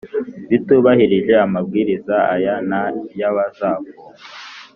bitubahirije 0.49 1.33
Amabwiriza 1.45 2.15
aya 2.33 2.55
n 2.69 2.71
ayabazafungwa 2.81 4.13